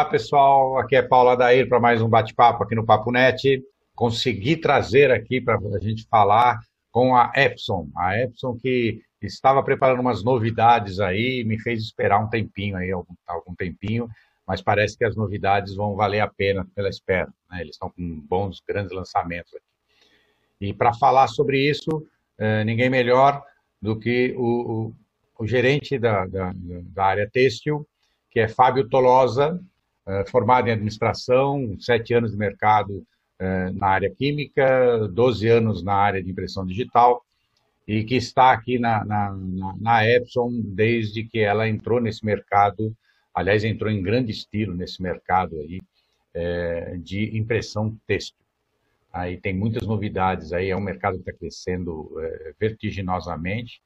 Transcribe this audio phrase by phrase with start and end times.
[0.00, 0.78] Olá, pessoal.
[0.78, 3.62] Aqui é Paulo Adair para mais um bate-papo aqui no Papo Net.
[3.94, 6.58] Consegui trazer aqui para a gente falar
[6.90, 7.86] com a Epson.
[7.94, 13.12] A Epson que estava preparando umas novidades aí, me fez esperar um tempinho aí, algum,
[13.26, 14.08] algum tempinho,
[14.46, 17.28] mas parece que as novidades vão valer a pena pela espera.
[17.50, 17.60] Né?
[17.60, 19.64] Eles estão com bons, grandes lançamentos aqui.
[20.62, 22.06] E para falar sobre isso,
[22.38, 23.44] eh, ninguém melhor
[23.82, 24.44] do que o,
[24.88, 24.94] o,
[25.40, 27.86] o gerente da, da, da, área têxtil,
[28.30, 29.60] que é Fábio Tolosa,
[30.28, 33.06] formado em administração, sete anos de mercado
[33.38, 37.24] eh, na área química, 12 anos na área de impressão digital,
[37.88, 39.34] e que está aqui na, na,
[39.80, 42.94] na Epson desde que ela entrou nesse mercado,
[43.34, 45.80] aliás, entrou em grande estilo nesse mercado aí,
[46.34, 48.36] é, de impressão têxtil.
[49.12, 52.12] Aí tem muitas novidades aí, é um mercado que está crescendo
[52.60, 53.80] vertiginosamente.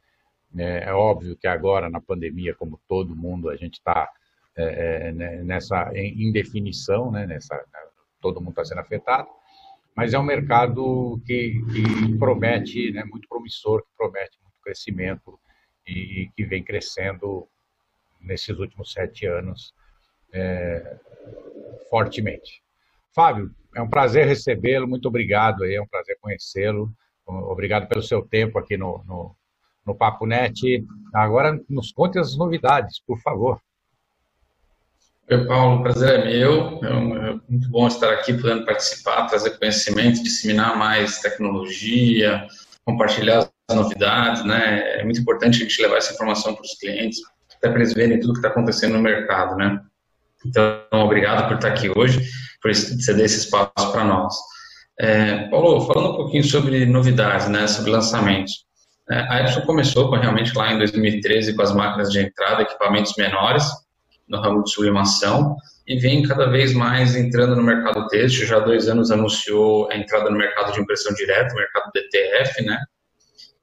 [0.57, 4.09] É, é, óbvio que agora, na pandemia, como todo mundo, a gente está
[4.57, 7.63] é, é né, nessa indefinição, né, nessa,
[8.21, 9.29] todo mundo está sendo afetado,
[9.97, 15.39] mas é um mercado que, que promete, né, muito promissor, que promete muito crescimento
[15.87, 17.47] e, que vem crescendo
[18.21, 19.75] nesses últimos sete anos
[20.33, 20.97] é,
[21.91, 22.63] fortemente.
[23.15, 26.93] Fábio, é um prazer recebê-lo, muito obrigado, aí, é um prazer conhecê-lo,
[27.27, 29.37] obrigado pelo seu tempo aqui no, no,
[29.87, 30.85] no Papo Net.
[31.13, 33.61] Agora nos conte as novidades, por favor.
[35.31, 36.81] Oi, Paulo, o prazer é meu.
[36.83, 42.47] É, é muito bom estar aqui podendo participar, trazer conhecimento, disseminar mais tecnologia,
[42.85, 45.01] compartilhar as novidades, né?
[45.01, 47.21] É muito importante a gente levar essa informação para os clientes,
[47.57, 49.81] até para eles verem tudo que está acontecendo no mercado, né?
[50.45, 52.23] Então, obrigado por estar aqui hoje,
[52.61, 54.35] por ceder esse espaço para nós.
[55.01, 58.67] É, Paulo, falando um pouquinho sobre novidades, né, sobre lançamentos.
[59.11, 63.15] É, a Epson começou com, realmente lá em 2013 com as máquinas de entrada, equipamentos
[63.17, 63.65] menores,
[64.29, 68.47] no ramo de sublimação e vem cada vez mais entrando no mercado têxtil.
[68.47, 72.65] Já há dois anos anunciou a entrada no mercado de impressão direta, o mercado DTF,
[72.65, 72.79] né?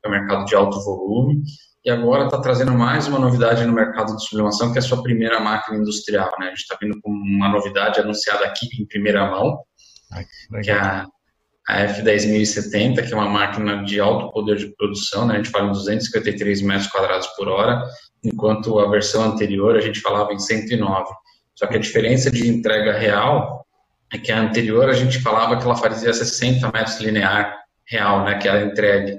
[0.03, 1.41] É o mercado de alto volume.
[1.83, 5.01] E agora está trazendo mais uma novidade no mercado de sublimação, que é a sua
[5.01, 6.47] primeira máquina industrial, né?
[6.47, 9.59] A gente está vindo com uma novidade anunciada aqui em primeira mão,
[10.63, 11.07] que é a,
[11.67, 15.35] a F10070, que é uma máquina de alto poder de produção, né?
[15.35, 17.83] A gente fala em 253 metros quadrados por hora,
[18.23, 21.13] enquanto a versão anterior a gente falava em 109.
[21.55, 23.65] Só que a diferença de entrega real
[24.11, 27.55] é que a anterior a gente falava que ela fazia 60 metros linear
[27.85, 29.17] real, né, que era entregue.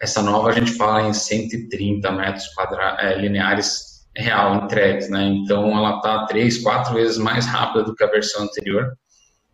[0.00, 5.24] Essa nova a gente fala em 130 metros quadra, é, lineares real entregues, né?
[5.24, 8.92] Então ela está três, quatro vezes mais rápida do que a versão anterior.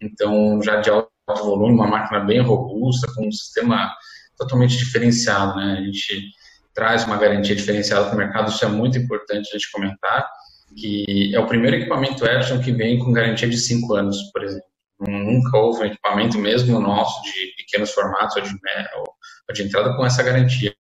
[0.01, 3.93] Então já de alto volume, uma máquina bem robusta, com um sistema
[4.37, 5.79] totalmente diferenciado, né?
[5.79, 6.31] A gente
[6.75, 10.29] traz uma garantia diferenciada para o mercado, isso é muito importante a gente comentar,
[10.77, 14.67] que é o primeiro equipamento Epson que vem com garantia de 5 anos, por exemplo.
[15.01, 19.95] Nunca houve um equipamento mesmo nosso de pequenos formatos ou de, né, ou de entrada
[19.95, 20.75] com essa garantia.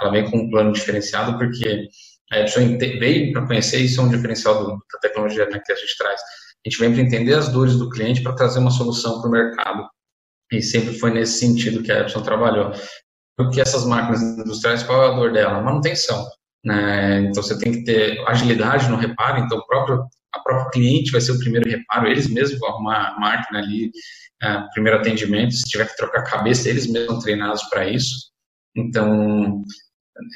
[0.00, 1.88] Ela vem com um plano diferenciado porque
[2.32, 5.76] a Epson veio para conhecer isso é um diferencial do, da tecnologia né, que a
[5.76, 6.20] gente traz.
[6.66, 9.32] A gente vem para entender as dores do cliente para trazer uma solução para o
[9.32, 9.88] mercado.
[10.52, 12.72] E sempre foi nesse sentido que a Epson trabalhou
[13.36, 15.60] porque essas máquinas industriais, qual é a dor dela?
[15.60, 16.26] Manutenção.
[16.64, 17.20] Né?
[17.22, 21.20] Então você tem que ter agilidade no reparo, então o próprio, a própria cliente vai
[21.20, 23.90] ser o primeiro reparo, eles mesmos vão arrumar a máquina ali,
[24.42, 28.30] é, primeiro atendimento, se tiver que trocar a cabeça, eles mesmos são treinados para isso.
[28.74, 29.62] Então,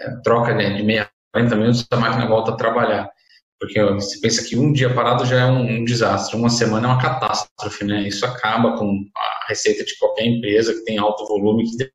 [0.01, 3.11] é, troca né, de meia 40 minutos, a máquina volta a trabalhar.
[3.59, 6.91] Porque você pensa que um dia parado já é um, um, desastre, uma semana é
[6.93, 8.07] uma catástrofe, né?
[8.07, 11.93] Isso acaba com a receita de qualquer empresa que tem alto volume, que ter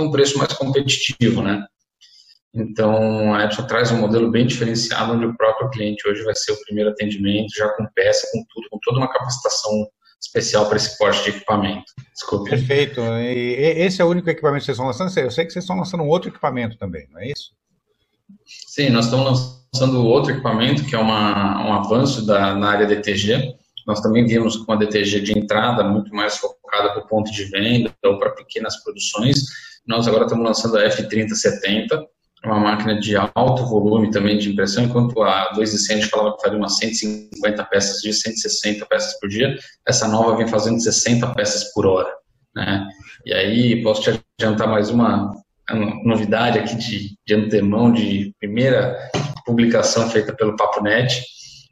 [0.00, 1.64] um preço mais competitivo, né?
[2.54, 6.52] Então, a Epson traz um modelo bem diferenciado, onde o próprio cliente hoje vai ser
[6.52, 9.72] o primeiro atendimento, já com peça, com tudo, com toda uma capacitação
[10.22, 11.92] especial para esse porte de equipamento.
[12.12, 12.50] Desculpe.
[12.50, 13.00] Perfeito.
[13.00, 15.08] E esse é o único equipamento que vocês estão lançando?
[15.18, 17.52] Eu sei que vocês estão lançando um outro equipamento também, não é isso?
[18.46, 19.63] Sim, nós estamos lançando
[20.06, 23.54] outro equipamento, que é uma, um avanço da, na área DTG.
[23.86, 27.44] Nós também vimos com a DTG de entrada, muito mais focada para o ponto de
[27.44, 29.44] venda ou para pequenas produções,
[29.86, 32.06] nós agora estamos lançando a F3070,
[32.44, 36.76] uma máquina de alto volume também de impressão, enquanto a 200 falava que faria umas
[36.76, 39.56] 150 peças de 160 peças por dia,
[39.86, 42.10] essa nova vem fazendo 60 peças por hora.
[42.54, 42.86] Né?
[43.26, 45.32] E aí, posso te adiantar mais uma
[46.04, 48.96] novidade aqui de, de antemão, de primeira
[49.44, 51.24] publicação feita pelo PapoNet.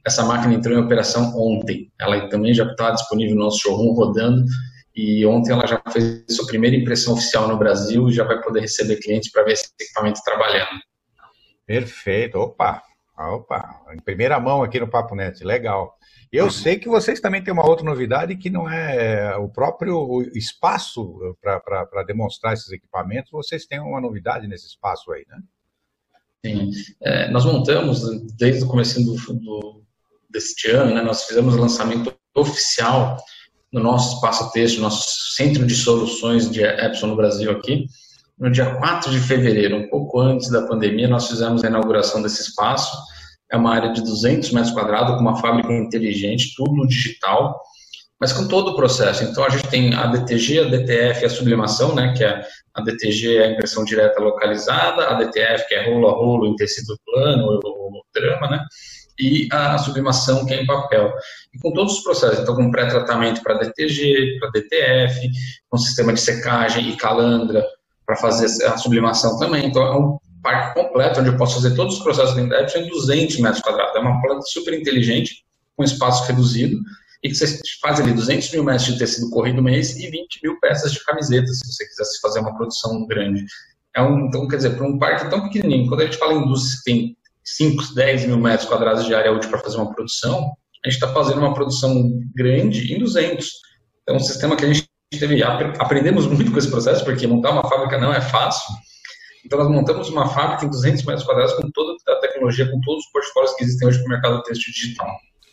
[0.06, 1.90] Essa máquina entrou em operação ontem.
[2.00, 4.44] Ela também já está disponível no nosso showroom rodando
[4.94, 8.60] e ontem ela já fez sua primeira impressão oficial no Brasil e já vai poder
[8.60, 10.80] receber clientes para ver esse equipamento trabalhando.
[11.66, 12.38] Perfeito.
[12.38, 12.82] Opa,
[13.18, 15.96] Opa, em primeira mão aqui no Papo Net, legal.
[16.32, 21.36] Eu sei que vocês também têm uma outra novidade que não é o próprio espaço
[21.40, 25.38] para demonstrar esses equipamentos, vocês têm uma novidade nesse espaço aí, né?
[26.44, 26.70] Sim.
[27.00, 28.02] É, nós montamos,
[28.36, 29.82] desde o começo do, do,
[30.28, 33.16] deste ano, né, nós fizemos o lançamento oficial
[33.72, 37.86] no nosso espaço texto, nosso centro de soluções de Epson no Brasil aqui,
[38.38, 42.42] no dia 4 de fevereiro, um pouco antes da pandemia, nós fizemos a inauguração desse
[42.42, 42.92] espaço,
[43.50, 47.60] é uma área de 200 metros quadrados, com uma fábrica inteligente, tudo digital,
[48.22, 49.24] mas com todo o processo.
[49.24, 52.40] Então, a gente tem a DTG, a DTF e a sublimação, né, que é
[52.72, 56.54] a DTG é a impressão direta localizada, a DTF, que é rolo a rolo em
[56.54, 58.64] tecido plano, ou drama, né,
[59.18, 61.12] e a sublimação, que é em papel.
[61.52, 65.28] E com todos os processos, então, com pré-tratamento para DTG, para DTF,
[65.68, 67.66] com sistema de secagem e calandra
[68.06, 69.66] para fazer a sublimação também.
[69.66, 72.88] Então, é um parque completo, onde eu posso fazer todos os processos dentro da em
[72.88, 73.96] 200 metros quadrados.
[73.96, 75.44] É uma planta super inteligente,
[75.76, 76.78] com espaço reduzido,
[77.22, 80.58] e que você faz ali 200 mil metros de tecido corrido mês e 20 mil
[80.60, 83.44] peças de camisetas, se você quisesse fazer uma produção grande.
[83.94, 86.42] É um, então, quer dizer, para um parque tão pequenininho, quando a gente fala em
[86.42, 90.52] indústria que tem 5, 10 mil metros quadrados de área útil para fazer uma produção,
[90.84, 93.50] a gente está fazendo uma produção grande em 200.
[94.02, 97.68] Então, um sistema que a gente teve, aprendemos muito com esse processo, porque montar uma
[97.68, 98.74] fábrica não é fácil,
[99.44, 103.04] então, nós montamos uma fábrica em 200 metros quadrados com toda a tecnologia, com todos
[103.04, 105.08] os portfólios que existem hoje para o mercado têxtil digital.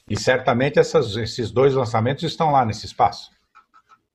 [0.10, 3.30] E certamente essas, esses dois lançamentos estão lá nesse espaço.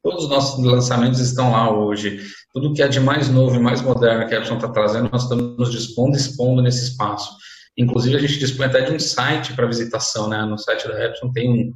[0.02, 2.26] Todos os nossos lançamentos estão lá hoje.
[2.52, 5.22] Tudo que é de mais novo e mais moderno que a Epson está trazendo, nós
[5.22, 7.34] estamos dispondo e expondo nesse espaço.
[7.76, 10.44] Inclusive, a gente dispõe até de um site para visitação, né?
[10.44, 11.74] No site da Epson tem um,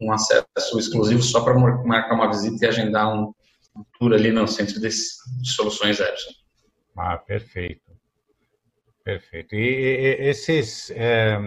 [0.00, 3.32] um acesso exclusivo só para marcar uma visita e agendar um,
[3.98, 6.30] tour ali no centro de, de soluções Epson.
[6.96, 7.88] Ah, perfeito.
[9.04, 9.54] Perfeito.
[9.54, 11.38] E, e esses, é,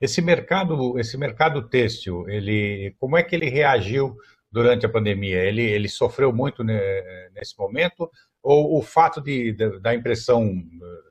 [0.00, 4.16] esse mercado, esse mercado têxtil, ele, como é que ele reagiu
[4.50, 5.38] durante a pandemia?
[5.44, 8.10] Ele, ele sofreu muito nesse momento?
[8.42, 10.50] Ou o fato de, da impressão,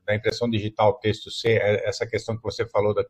[0.04, 3.04] da impressão digital têxtil ser essa questão que você falou da,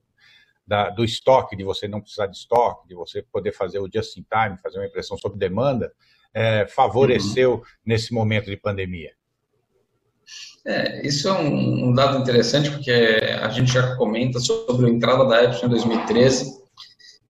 [0.67, 4.17] da, do estoque, de você não precisar de estoque, de você poder fazer o just
[4.19, 5.93] in time, fazer uma impressão sob demanda,
[6.35, 7.63] é, favoreceu uhum.
[7.85, 9.13] nesse momento de pandemia?
[10.67, 15.25] É, isso é um, um, dado interessante, porque a gente já comenta sobre a entrada
[15.25, 16.61] da Epson em 2013,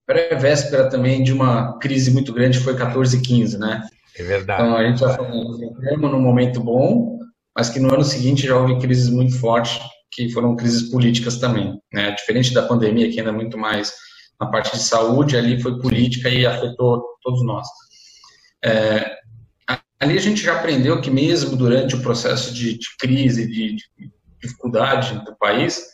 [0.07, 3.87] pré-véspera também de uma crise muito grande, foi 14 e 15, né?
[4.19, 4.63] É verdade.
[4.63, 5.57] Então, a gente já falou
[5.99, 7.19] num momento bom,
[7.57, 9.79] mas que no ano seguinte já houve crises muito fortes,
[10.13, 12.11] que foram crises políticas também, né?
[12.13, 13.93] Diferente da pandemia, que ainda é muito mais
[14.41, 17.69] na parte de saúde, ali foi política e afetou todos nós.
[18.65, 19.20] É,
[20.01, 24.11] ali a gente já aprendeu que mesmo durante o processo de, de crise, de, de,
[24.43, 25.85] dificuldade do país,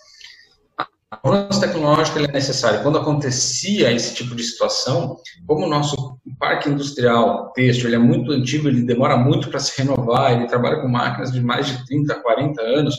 [0.78, 2.80] a avanço tecnológico é necessário.
[2.82, 5.16] Quando acontecia esse tipo de situação,
[5.48, 10.32] como o nosso parque industrial têxtil é muito antigo, ele demora muito para se renovar,
[10.32, 12.94] ele trabalha com máquinas de mais de 30, 40 anos,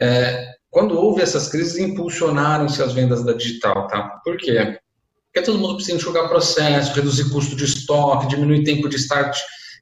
[0.00, 4.20] é, quando houve essas crises, impulsionaram-se as vendas da digital, tá?
[4.24, 4.78] Por quê?
[5.26, 9.36] Porque todo mundo precisa enxugar processo, reduzir custo de estoque, diminuir tempo de start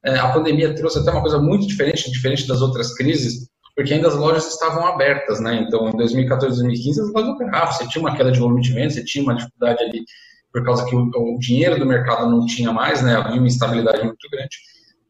[0.05, 4.15] a pandemia trouxe até uma coisa muito diferente, diferente das outras crises, porque ainda as
[4.15, 5.65] lojas estavam abertas, né?
[5.67, 7.73] Então, em 2014, 2015, as lojas operavam.
[7.73, 10.05] Você tinha uma queda de volume de venda, você tinha uma dificuldade ali
[10.53, 13.17] por causa que o, dinheiro do mercado não tinha mais, né?
[13.17, 14.57] Havia uma instabilidade muito grande.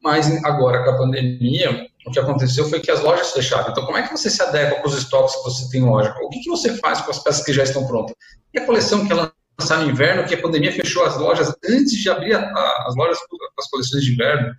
[0.01, 3.71] Mas agora, com a pandemia, o que aconteceu foi que as lojas fecharam.
[3.71, 6.15] Então, como é que você se adequa com os estoques que você tem em loja?
[6.23, 8.15] O que, que você faz com as peças que já estão prontas?
[8.55, 11.93] E a coleção que ela lançar no inverno, que a pandemia fechou as lojas antes
[11.93, 14.53] de abrir a, as lojas com as coleções de inverno.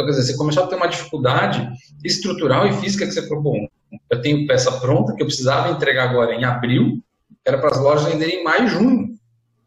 [0.00, 1.68] Então, quer dizer, você começou a ter uma dificuldade
[2.02, 3.68] estrutural e física que você falou, bom,
[4.08, 7.04] eu tenho peça pronta que eu precisava entregar agora em abril,
[7.44, 9.08] era para as lojas venderem em maio e junho,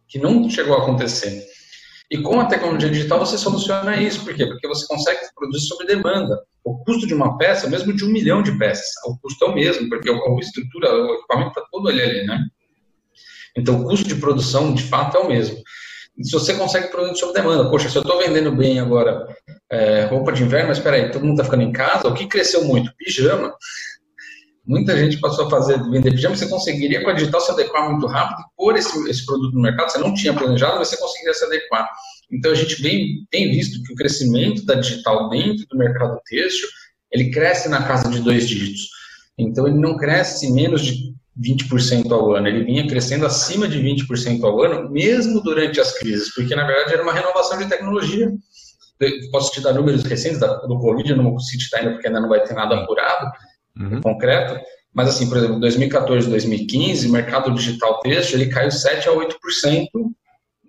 [0.08, 1.46] que não chegou a acontecer.
[2.10, 4.48] E com a tecnologia digital você soluciona isso, por quê?
[4.48, 6.42] Porque você consegue produzir sob demanda.
[6.64, 9.56] O custo de uma peça, mesmo de um milhão de peças, o custo é o
[9.56, 12.40] mesmo, porque a estrutura, o equipamento está todo ali, ali, né?
[13.56, 15.62] Então o custo de produção, de fato, é o mesmo
[16.22, 17.70] se você consegue produzir sob demanda.
[17.70, 19.26] Poxa, se eu estou vendendo bem agora
[19.74, 22.28] é, roupa de inverno, mas espera aí, todo mundo está ficando em casa, o que
[22.28, 22.94] cresceu muito?
[22.96, 23.52] Pijama.
[24.66, 28.06] Muita gente passou a fazer vender pijama, você conseguiria com a digital se adequar muito
[28.08, 31.34] rápido e pôr esse, esse produto no mercado, você não tinha planejado, mas você conseguiria
[31.34, 31.90] se adequar.
[32.32, 36.68] Então a gente vem, tem visto que o crescimento da digital dentro do mercado têxtil,
[37.12, 38.90] ele cresce na casa de dois dígitos.
[39.38, 44.44] Então ele não cresce menos de 20% ao ano, ele vinha crescendo acima de 20%
[44.44, 48.32] ao ano, mesmo durante as crises, porque na verdade era uma renovação de tecnologia.
[49.32, 52.20] Posso te dar números recentes do Covid, eu não consigo te dar ainda porque ainda
[52.20, 53.32] não vai ter nada apurado,
[53.78, 54.02] uhum.
[54.02, 54.60] concreto,
[54.94, 59.88] Mas, assim, por exemplo, 2014 2015, o mercado digital têxtil ele caiu 7 a 8%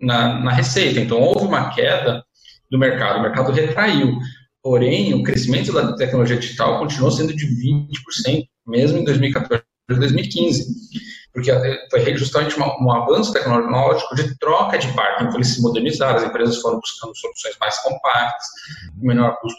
[0.01, 1.01] na, na receita.
[1.01, 2.25] Então, houve uma queda
[2.71, 4.19] do mercado, o mercado retraiu.
[4.63, 10.67] Porém, o crescimento da tecnologia digital continuou sendo de 20%, mesmo em 2014 e 2015,
[11.35, 11.51] porque
[11.91, 15.25] foi justamente um avanço tecnológico de troca de parque.
[15.25, 18.47] Então, eles se modernizaram, as empresas foram buscando soluções mais compactas,
[18.97, 19.59] menor custo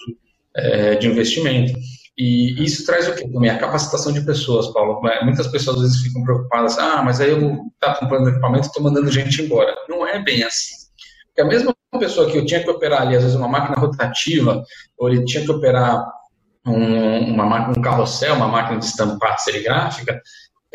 [0.56, 1.78] é, de investimento.
[2.18, 3.50] E isso traz o quê também?
[3.50, 5.02] A capacitação de pessoas, Paulo.
[5.24, 8.82] Muitas pessoas às vezes ficam preocupadas, ah, mas aí eu tá comprando equipamento e estou
[8.82, 9.76] mandando gente embora.
[9.90, 10.76] Não é bem assim.
[11.28, 14.64] Porque a mesma pessoa que eu tinha que operar ali, às vezes, uma máquina rotativa,
[14.98, 16.06] ou ele tinha que operar
[16.66, 20.22] um, uma um carrossel, uma máquina de estampar serigráfica,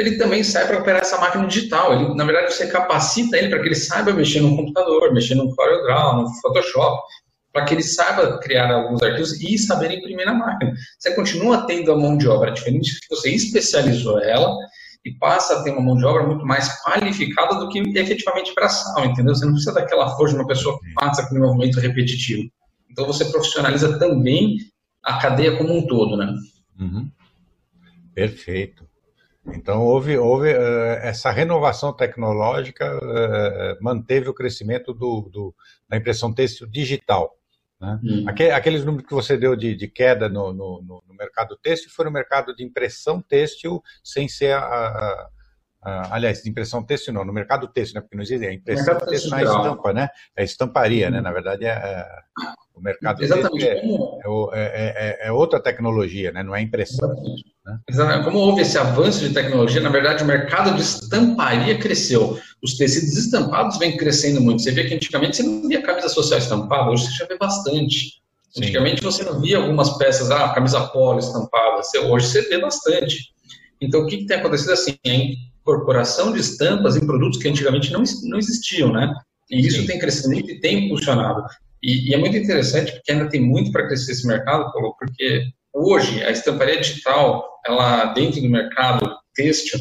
[0.00, 1.92] ele também sai para operar essa máquina digital.
[1.92, 5.54] Ele, na verdade, você capacita ele para que ele saiba mexer no computador, mexer no
[5.54, 7.02] CorelDRAW, no Photoshop,
[7.52, 10.72] para que ele saiba criar alguns arquivos e saber imprimir na máquina.
[10.98, 14.56] Você continua tendo a mão de obra diferente, você especializou ela
[15.04, 19.04] e passa a ter uma mão de obra muito mais qualificada do que efetivamente braçal,
[19.04, 19.34] entendeu?
[19.34, 22.50] Você não precisa daquela força de uma pessoa que passa aquele movimento repetitivo.
[22.90, 24.58] Então você profissionaliza também
[25.02, 26.34] a cadeia como um todo, né?
[26.78, 27.10] Uhum.
[28.14, 28.89] Perfeito.
[29.46, 35.54] Então houve, houve uh, essa renovação tecnológica uh, manteve o crescimento do, do,
[35.88, 37.34] da impressão têxtil digital.
[37.80, 37.98] Né?
[38.04, 38.24] Hum.
[38.28, 42.10] Aqueles números que você deu de, de queda no, no, no, mercado têxtil foi no
[42.10, 45.28] mercado de impressão têxtil, sem ser a, a,
[45.82, 48.00] a, aliás, de impressão têxtil não, no mercado têxtil, né?
[48.02, 50.08] porque não existe a impressão têxtil na estampa, né?
[50.36, 51.12] É estamparia, hum.
[51.12, 51.20] né?
[51.22, 52.06] Na verdade, é, é
[52.74, 53.66] o mercado Exatamente.
[53.66, 53.88] É, é,
[54.52, 56.42] é, é, outra tecnologia, né?
[56.42, 57.14] não é impressão.
[57.64, 58.22] Né?
[58.24, 62.38] Como houve esse avanço de tecnologia, na verdade, o mercado de estamparia cresceu.
[62.62, 64.62] Os tecidos estampados vêm crescendo muito.
[64.62, 68.20] Você vê que antigamente você não via camisa social estampada, hoje você já vê bastante.
[68.50, 68.64] Sim.
[68.64, 71.82] Antigamente você não via algumas peças, ah, camisa polo estampada.
[72.08, 73.30] Hoje você vê bastante.
[73.80, 74.96] Então, o que, que tem acontecido assim?
[75.06, 79.14] A incorporação de estampas em produtos que antigamente não, não existiam, né?
[79.50, 79.86] E isso Sim.
[79.86, 81.42] tem crescido e tem impulsionado.
[81.82, 85.44] E, e, é muito interessante porque ainda tem muito para crescer esse mercado, Paulo, porque
[85.72, 89.78] hoje a estamparia digital, ela dentro do mercado têxtil,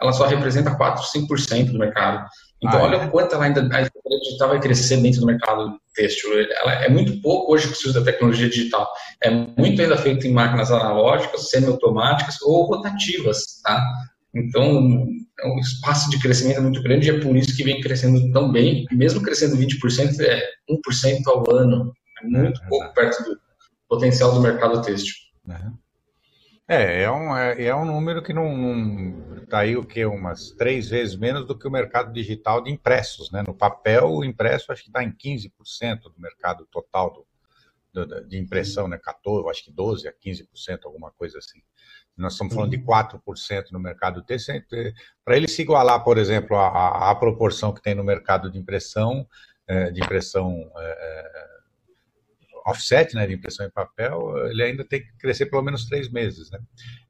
[0.00, 2.26] ela só representa 4, 5% do mercado.
[2.62, 3.04] Então, ah, olha é?
[3.04, 6.30] o quanto ela ainda, a digital vai crescer dentro do mercado têxtil.
[6.50, 8.90] Ela é muito pouco hoje que se usa da tecnologia digital.
[9.22, 13.82] É muito ainda feito em máquinas analógicas, semi-automáticas ou rotativas, tá?
[14.34, 15.06] Então,
[15.40, 18.52] é um espaço de crescimento muito grande e é por isso que vem crescendo tão
[18.52, 18.84] bem.
[18.92, 21.92] Mesmo crescendo 20%, é 1% ao ano.
[22.22, 23.38] É muito é, pouco perto do
[23.88, 25.14] potencial do mercado têxtil.
[26.68, 30.88] É, é um, é, é um número que não está aí o que umas três
[30.88, 33.42] vezes menos do que o mercado digital de impressos, né?
[33.46, 37.26] No papel, o impresso acho que está em 15% do mercado total
[37.92, 38.98] do, do, de impressão, né?
[38.98, 41.62] 14, acho que 12 a 15%, alguma coisa assim.
[42.16, 43.64] Nós estamos falando de 4% uhum.
[43.72, 44.62] no mercado têxtil.
[45.24, 49.24] Para ele se igualar, por exemplo, à, proporção que tem no mercado de impressão,
[49.68, 51.55] é, de impressão é, é,
[52.66, 56.50] offset, né, de impressão em papel, ele ainda tem que crescer pelo menos três meses,
[56.50, 56.58] né?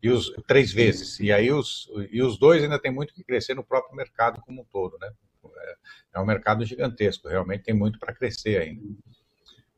[0.02, 1.18] E os três vezes.
[1.18, 4.62] E aí os e os dois ainda tem muito que crescer no próprio mercado como
[4.62, 5.10] um todo, né?
[5.58, 5.74] É,
[6.16, 8.82] é um mercado gigantesco, realmente tem muito para crescer ainda.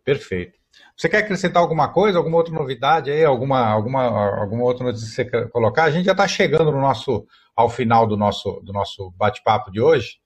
[0.04, 0.58] Perfeito.
[0.96, 4.02] Você quer acrescentar alguma coisa, alguma outra novidade aí, alguma, alguma,
[4.40, 5.84] alguma outra notícia que você quer colocar?
[5.84, 9.80] A gente já está chegando no nosso, ao final do nosso, do nosso bate-papo de
[9.80, 10.18] hoje,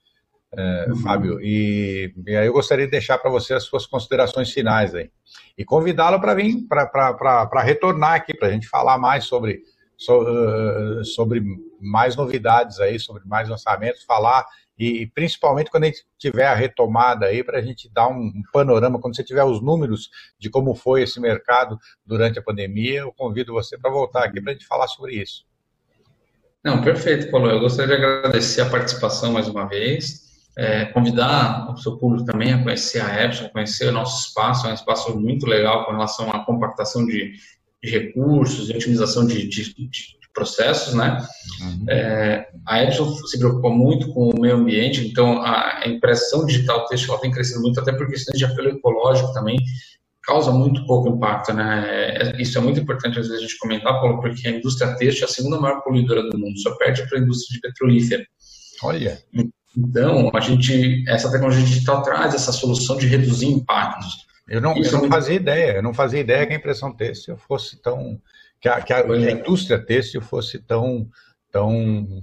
[0.57, 0.97] é, uhum.
[0.97, 5.11] Fábio, e, e, aí eu gostaria de deixar para você as suas considerações finais aí.
[5.57, 9.63] E convidá-lo para vir, para retornar aqui, para a gente falar mais sobre,
[9.97, 11.43] sobre, sobre
[11.81, 14.45] mais novidades aí, sobre mais lançamentos, falar
[14.79, 18.43] e principalmente quando a gente tiver a retomada aí, para a gente dar um, um,
[18.53, 23.13] panorama, quando você tiver os números de como foi esse mercado durante a pandemia, eu
[23.13, 25.45] convido você para voltar aqui para a gente falar sobre isso.
[26.65, 27.51] Não, perfeito, Paulo.
[27.51, 32.53] Eu gostaria de agradecer a participação mais uma vez, é, convidar o seu público também
[32.53, 36.31] a conhecer a Epson, conhecer o nosso espaço, é um espaço muito legal com relação
[36.31, 37.33] à compactação de,
[37.83, 41.19] de recursos e otimização de, de, de processos, né?
[41.61, 41.85] Uhum.
[41.89, 47.11] É, a Epson se preocupa muito com o meio ambiente, então a impressão digital texto
[47.11, 49.59] ela tem crescido muito, até por questões de apelo ecológico também,
[50.23, 51.85] causa muito pouco impacto, né?
[51.89, 55.27] É, isso é muito importante às vezes a gente comentar, Paulo, porque a indústria têxtil
[55.27, 58.25] é a segunda maior poluidora do mundo, só perde para a indústria de petrolífera.
[58.83, 59.19] Olha.
[59.77, 64.27] Então, a gente, essa tecnologia digital traz essa solução de reduzir impactos.
[64.49, 67.81] Eu não, eu não fazia ideia, eu não fazia ideia que a impressão têxtil fosse
[67.81, 68.21] tão
[68.61, 69.33] que a, que a, que a é.
[69.33, 71.09] indústria têxtil fosse tão,
[71.51, 72.23] tão,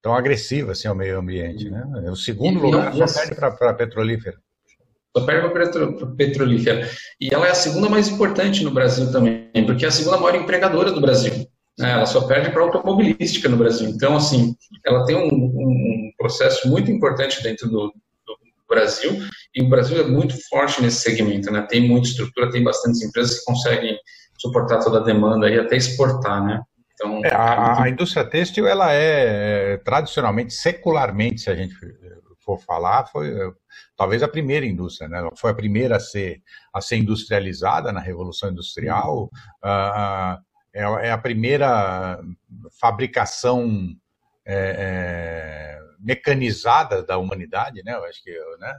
[0.00, 1.68] tão agressiva assim, ao meio ambiente.
[1.68, 1.84] Né?
[2.06, 4.38] É o segundo e, lugar e só perde para a petrolífera.
[5.14, 6.88] Só perde para a petrolífera.
[7.20, 10.34] E ela é a segunda mais importante no Brasil também, porque é a segunda maior
[10.34, 11.46] empregadora do Brasil.
[11.78, 11.90] Né?
[11.90, 13.88] Ela só perde para a automobilística no Brasil.
[13.88, 15.89] Então, assim, ela tem um, um
[16.20, 17.86] processo muito importante dentro do,
[18.26, 18.36] do,
[18.68, 19.18] Brasil,
[19.52, 21.62] e o Brasil é muito forte nesse segmento, né?
[21.62, 23.98] Tem muita estrutura, tem bastantes empresas que conseguem
[24.38, 26.62] suportar toda a demanda e até exportar, né?
[26.94, 31.74] Então, é, a, a, indústria têxtil, ela é, é, tradicionalmente, secularmente, se a gente
[32.44, 33.32] for falar, foi
[33.96, 35.28] talvez a primeira indústria, né?
[35.36, 36.40] Foi a primeira a ser,
[36.72, 39.28] a ser industrializada na Revolução Industrial,
[40.72, 42.20] é, é, a primeira
[42.80, 43.88] fabricação
[44.46, 47.94] é, é, mecanizada da humanidade, né?
[47.94, 48.76] Eu acho que né?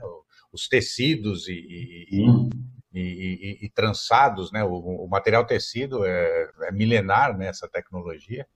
[0.52, 2.48] os tecidos e, e,
[2.92, 4.64] e, e trançados, né?
[4.64, 7.70] O, o, material tecido é, é milenar nessa né?
[7.72, 8.46] tecnologia,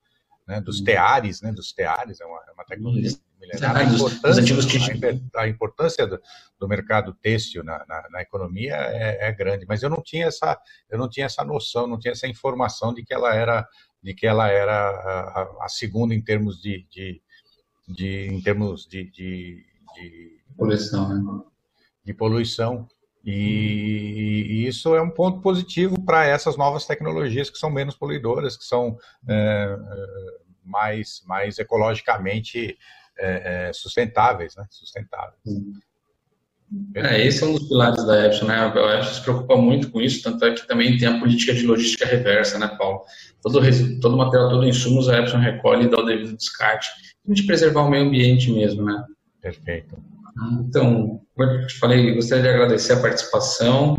[0.46, 0.60] né?
[0.60, 1.52] Dos teares, né?
[1.52, 3.76] Dos teares é uma, é uma tecnologia milenar.
[3.76, 4.42] A importância,
[5.36, 6.20] a importância do,
[6.58, 10.58] do mercado têxtil na, na, na economia é, é, grande, mas eu não tinha essa
[10.90, 13.66] eu não tinha essa noção, não tinha essa informação de que ela era
[14.02, 17.20] de que ela era a, a segunda em termos de, de,
[17.86, 19.64] de em termos de, de,
[19.94, 21.44] de poluição, né?
[22.04, 22.88] de poluição.
[23.24, 28.56] E, e, isso é um ponto positivo para essas novas tecnologias que são menos poluidoras,
[28.56, 28.96] que são
[29.28, 32.78] é, é mais, mais ecologicamente
[33.18, 34.66] é, é, sustentáveis, né?
[34.70, 35.40] Sustentáveis.
[36.94, 38.54] É, esse é um dos pilares da Epson, né?
[38.54, 41.66] A Epson se preocupa muito com isso, tanto é que também tem a política de
[41.66, 43.02] logística reversa, né, Paulo?
[43.40, 43.60] Todo,
[44.00, 46.90] todo material, todo insumos a Epson recolhe e dá o devido descarte,
[47.34, 49.04] de preservar o meio ambiente mesmo, né?
[49.40, 49.96] Perfeito.
[50.60, 53.96] Então, como eu te falei, gostaria de agradecer a participação.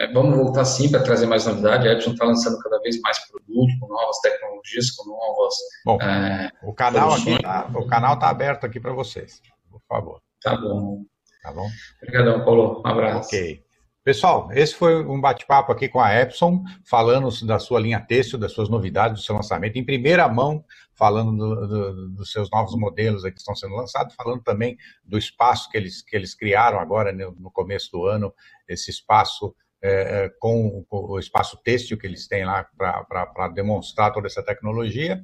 [0.00, 1.88] É, vamos voltar sim para trazer mais novidade.
[1.88, 5.54] A Epson está lançando cada vez mais produtos, com novas tecnologias, com novas.
[5.84, 7.34] Bom, é, o canal soluções.
[7.34, 10.20] aqui tá, o canal está aberto aqui para vocês, por favor.
[10.42, 11.04] Tá bom.
[11.42, 11.68] Tá bom?
[12.02, 12.82] Obrigadão, Paulo.
[12.84, 13.28] Um abraço.
[13.28, 13.67] Ok.
[14.08, 18.52] Pessoal, esse foi um bate-papo aqui com a Epson, falando da sua linha têxtil, das
[18.52, 23.22] suas novidades, do seu lançamento, em primeira mão, falando do, do, dos seus novos modelos
[23.22, 27.50] que estão sendo lançados, falando também do espaço que eles, que eles criaram agora no
[27.50, 28.32] começo do ano,
[28.66, 34.10] esse espaço é, é com, com, o espaço têxtil que eles têm lá para demonstrar
[34.10, 35.22] toda essa tecnologia.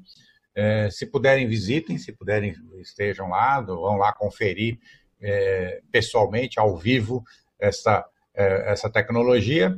[0.54, 4.78] É, se puderem, visitem, se puderem, estejam lá, vão lá conferir
[5.22, 7.24] é, pessoalmente, ao vivo,
[7.58, 9.76] essa, é, essa tecnologia.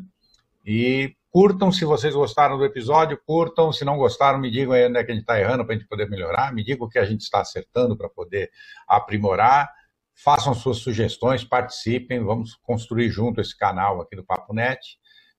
[0.65, 4.99] E curtam se vocês gostaram do episódio, curtam, se não gostaram, me digam aí onde
[4.99, 6.99] é que a gente está errando para a gente poder melhorar, me digam o que
[6.99, 8.51] a gente está acertando para poder
[8.89, 9.71] aprimorar,
[10.15, 14.81] façam suas sugestões, participem, vamos construir junto esse canal aqui do Papo Net.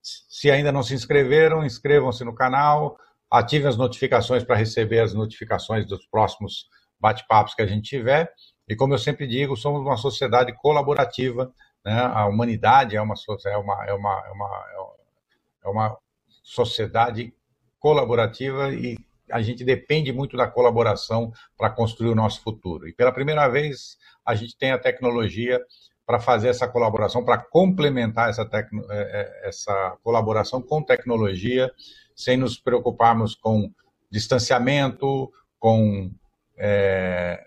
[0.02, 2.96] Se ainda não se inscreveram, inscrevam-se no canal,
[3.30, 6.68] ativem as notificações para receber as notificações dos próximos
[7.00, 8.32] bate-papos que a gente tiver.
[8.68, 11.52] E como eu sempre digo, somos uma sociedade colaborativa,
[11.88, 12.02] né?
[12.02, 14.66] a humanidade é uma, é uma, é uma, é uma,
[15.64, 15.98] é uma
[16.44, 17.34] sociedade
[17.80, 18.98] colaborativa e
[19.32, 22.90] a gente depende muito da colaboração para construir o nosso futuro.
[22.90, 25.62] E pela primeira vez, a gente tem a tecnologia
[26.06, 31.72] para fazer essa colaboração, para complementar essa, tecno, é, é, essa colaboração com tecnologia,
[32.14, 33.72] sem nos preocuparmos com
[34.12, 36.12] distanciamento, com
[36.58, 37.47] é,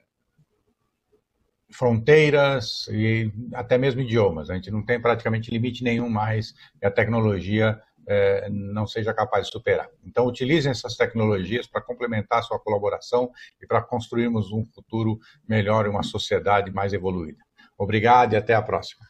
[1.72, 4.50] fronteiras e até mesmo idiomas.
[4.50, 9.46] A gente não tem praticamente limite nenhum mais e a tecnologia é, não seja capaz
[9.46, 9.88] de superar.
[10.04, 13.30] Então, utilizem essas tecnologias para complementar a sua colaboração
[13.62, 17.42] e para construirmos um futuro melhor e uma sociedade mais evoluída.
[17.78, 19.09] Obrigado e até a próxima.